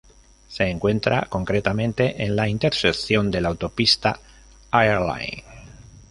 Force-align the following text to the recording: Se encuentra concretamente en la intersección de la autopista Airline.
Se 0.47 0.63
encuentra 0.67 1.27
concretamente 1.29 2.23
en 2.23 2.35
la 2.35 2.47
intersección 2.49 3.29
de 3.29 3.39
la 3.39 3.49
autopista 3.49 4.19
Airline. 4.71 5.43